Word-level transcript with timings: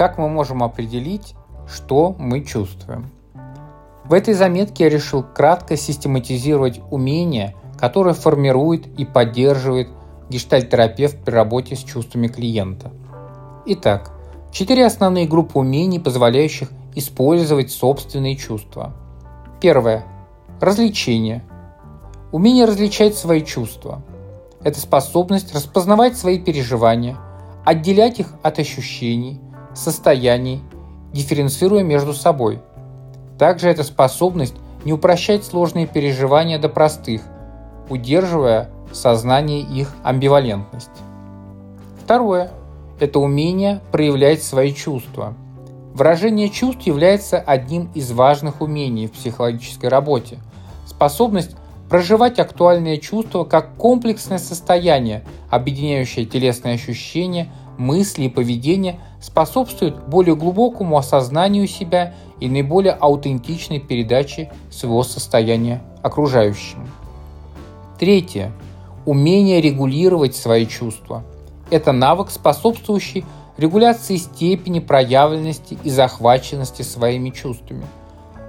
Как 0.00 0.16
мы 0.16 0.30
можем 0.30 0.62
определить, 0.62 1.34
что 1.68 2.16
мы 2.18 2.42
чувствуем? 2.42 3.10
В 4.06 4.14
этой 4.14 4.32
заметке 4.32 4.84
я 4.84 4.88
решил 4.88 5.22
кратко 5.22 5.76
систематизировать 5.76 6.80
умения, 6.90 7.54
которые 7.78 8.14
формирует 8.14 8.86
и 8.98 9.04
поддерживает 9.04 9.90
гештальтерапевт 10.30 11.22
при 11.22 11.34
работе 11.34 11.76
с 11.76 11.80
чувствами 11.80 12.28
клиента. 12.28 12.90
Итак, 13.66 14.10
четыре 14.50 14.86
основные 14.86 15.26
группы 15.26 15.58
умений, 15.58 15.98
позволяющих 15.98 16.70
использовать 16.94 17.70
собственные 17.70 18.36
чувства. 18.36 18.94
Первое. 19.60 20.06
Развлечение. 20.62 21.44
Умение 22.32 22.64
различать 22.64 23.18
свои 23.18 23.44
чувства. 23.44 24.00
Это 24.64 24.80
способность 24.80 25.54
распознавать 25.54 26.16
свои 26.16 26.38
переживания, 26.38 27.18
отделять 27.66 28.18
их 28.18 28.28
от 28.42 28.58
ощущений, 28.58 29.38
состояний, 29.74 30.62
дифференцируя 31.12 31.82
между 31.82 32.12
собой. 32.14 32.60
Также 33.38 33.68
это 33.68 33.84
способность 33.84 34.54
не 34.84 34.92
упрощать 34.92 35.44
сложные 35.44 35.86
переживания 35.86 36.58
до 36.58 36.68
простых, 36.68 37.22
удерживая 37.88 38.70
в 38.90 38.94
сознании 38.94 39.60
их 39.60 39.94
амбивалентность. 40.02 40.90
Второе– 42.02 42.50
это 43.00 43.18
умение 43.18 43.80
проявлять 43.92 44.42
свои 44.42 44.72
чувства. 44.72 45.34
Выражение 45.94 46.48
чувств 46.50 46.82
является 46.82 47.38
одним 47.38 47.90
из 47.94 48.12
важных 48.12 48.60
умений 48.60 49.06
в 49.06 49.12
психологической 49.12 49.88
работе. 49.88 50.38
Способность 50.86 51.56
проживать 51.88 52.38
актуальные 52.38 52.98
чувства 52.98 53.44
как 53.44 53.74
комплексное 53.76 54.38
состояние, 54.38 55.24
объединяющее 55.50 56.24
телесные 56.24 56.74
ощущения, 56.74 57.50
мысли 57.80 58.24
и 58.24 58.28
поведение, 58.28 59.00
способствует 59.20 59.96
более 60.06 60.36
глубокому 60.36 60.98
осознанию 60.98 61.66
себя 61.66 62.14
и 62.38 62.48
наиболее 62.48 62.92
аутентичной 62.92 63.80
передаче 63.80 64.52
своего 64.70 65.02
состояния 65.02 65.82
окружающим. 66.02 66.86
Третье. 67.98 68.52
Умение 69.06 69.60
регулировать 69.60 70.36
свои 70.36 70.66
чувства. 70.66 71.24
Это 71.70 71.92
навык, 71.92 72.30
способствующий 72.30 73.24
регуляции 73.56 74.16
степени 74.16 74.78
проявленности 74.80 75.78
и 75.82 75.90
захваченности 75.90 76.82
своими 76.82 77.30
чувствами. 77.30 77.84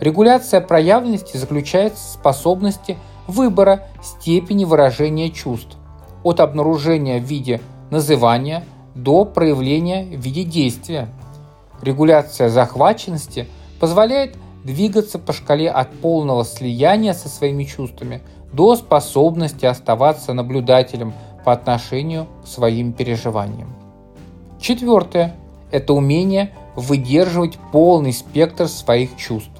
Регуляция 0.00 0.60
проявленности 0.60 1.36
заключается 1.36 2.02
в 2.02 2.12
способности 2.12 2.96
выбора 3.26 3.88
степени 4.02 4.64
выражения 4.64 5.30
чувств 5.30 5.76
от 6.22 6.40
обнаружения 6.40 7.20
в 7.20 7.24
виде 7.24 7.60
называния 7.90 8.64
до 9.02 9.24
проявления 9.24 10.04
в 10.04 10.20
виде 10.20 10.44
действия. 10.44 11.08
Регуляция 11.82 12.48
захваченности 12.48 13.46
позволяет 13.80 14.36
двигаться 14.64 15.18
по 15.18 15.32
шкале 15.32 15.70
от 15.70 15.92
полного 16.00 16.44
слияния 16.44 17.14
со 17.14 17.28
своими 17.28 17.64
чувствами– 17.64 18.22
до 18.52 18.76
способности 18.76 19.66
оставаться 19.66 20.32
наблюдателем 20.32 21.12
по 21.44 21.52
отношению 21.52 22.26
к 22.42 22.46
своим 22.46 22.92
переживаниям. 22.92 23.72
Четвертое– 24.60 25.34
это 25.70 25.92
умение 25.92 26.52
выдерживать 26.74 27.58
полный 27.72 28.12
спектр 28.12 28.68
своих 28.68 29.16
чувств. 29.16 29.50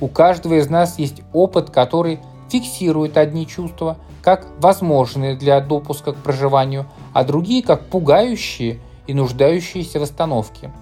У 0.00 0.08
каждого 0.08 0.54
из 0.54 0.68
нас 0.68 0.98
есть 0.98 1.22
опыт, 1.32 1.70
который 1.70 2.20
фиксирует 2.50 3.16
одни 3.16 3.46
чувства 3.46 3.98
как 4.22 4.46
возможные 4.58 5.36
для 5.36 5.60
допуска 5.60 6.12
к 6.12 6.16
проживанию, 6.16 6.86
а 7.12 7.24
другие 7.24 7.62
как 7.62 7.86
пугающие 7.86 8.80
и 9.06 9.14
нуждающиеся 9.14 10.00
в 10.00 10.02
остановке. 10.02 10.72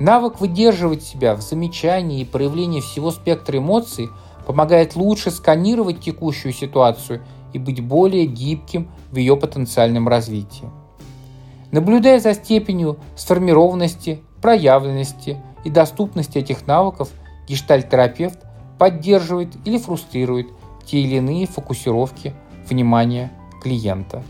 Навык 0.00 0.40
выдерживать 0.40 1.02
себя 1.02 1.34
в 1.34 1.40
замечании 1.40 2.20
и 2.20 2.24
проявлении 2.24 2.80
всего 2.80 3.10
спектра 3.10 3.58
эмоций– 3.58 4.08
помогает 4.46 4.96
лучше 4.96 5.30
сканировать 5.30 6.00
текущую 6.00 6.52
ситуацию 6.52 7.22
и 7.52 7.58
быть 7.58 7.80
более 7.80 8.26
гибким 8.26 8.90
в 9.10 9.16
ее 9.16 9.36
потенциальном 9.36 10.08
развитии. 10.08 10.68
Наблюдая 11.70 12.20
за 12.20 12.34
степенью 12.34 12.98
сформированности, 13.16 14.22
проявленности 14.40 15.40
и 15.64 15.70
доступности 15.70 16.38
этих 16.38 16.66
навыков, 16.66 17.10
гештальтерапевт 17.48 18.38
поддерживает 18.78 19.54
или 19.64 19.78
фрустрирует 19.78 20.48
те 20.84 20.98
или 21.00 21.16
иные 21.16 21.46
фокусировки 21.46 22.34
внимания 22.68 23.32
клиента. 23.62 24.22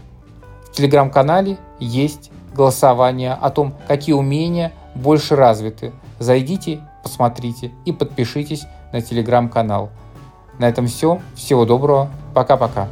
В 0.70 0.72
телеграм-канале 0.76 1.59
есть 1.78 2.31
голосование 2.54 3.32
о 3.32 3.50
том, 3.50 3.75
какие 3.88 4.15
умения 4.15 4.72
больше 4.94 5.37
развиты. 5.37 5.93
Зайдите, 6.19 6.81
посмотрите 7.03 7.72
и 7.84 7.93
подпишитесь 7.93 8.64
на 8.93 9.00
телеграм-канал. 9.00 9.91
На 10.59 10.69
этом 10.69 10.87
все. 10.87 11.20
Всего 11.34 11.64
доброго. 11.64 12.10
Пока-пока. 12.32 12.88